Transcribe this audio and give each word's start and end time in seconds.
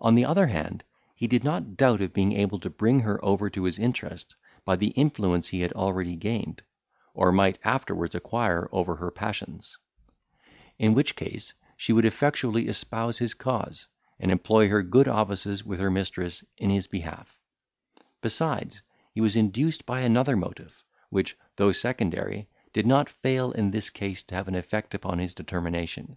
On 0.00 0.16
the 0.16 0.24
other 0.24 0.48
hand, 0.48 0.82
he 1.14 1.28
did 1.28 1.44
not 1.44 1.76
doubt 1.76 2.00
of 2.00 2.12
being 2.12 2.32
able 2.32 2.58
to 2.58 2.68
bring 2.68 2.98
her 2.98 3.24
over 3.24 3.48
to 3.48 3.62
his 3.62 3.78
interest, 3.78 4.34
by 4.64 4.74
the 4.74 4.88
influence 4.88 5.46
he 5.46 5.60
had 5.60 5.72
already 5.74 6.16
gained, 6.16 6.62
or 7.14 7.30
might 7.30 7.60
afterwards 7.62 8.16
acquire 8.16 8.68
over 8.72 8.96
her 8.96 9.12
passions; 9.12 9.78
in 10.80 10.94
which 10.94 11.14
case, 11.14 11.54
she 11.76 11.92
would 11.92 12.04
effectually 12.04 12.66
espouse 12.66 13.18
his 13.18 13.34
cause, 13.34 13.86
and 14.18 14.32
employ 14.32 14.68
her 14.68 14.82
good 14.82 15.06
offices 15.06 15.64
with 15.64 15.78
her 15.78 15.92
mistress 15.92 16.42
in 16.58 16.70
his 16.70 16.88
behalf; 16.88 17.38
besides, 18.20 18.82
he 19.14 19.20
was 19.20 19.36
induced 19.36 19.86
by 19.86 20.00
another 20.00 20.36
motive, 20.36 20.82
which, 21.08 21.36
though 21.54 21.70
secondary, 21.70 22.48
did 22.72 22.84
not 22.84 23.08
fail 23.08 23.52
in 23.52 23.70
this 23.70 23.90
case 23.90 24.24
to 24.24 24.34
have 24.34 24.48
an 24.48 24.56
effect 24.56 24.92
upon 24.92 25.20
his 25.20 25.36
determination. 25.36 26.16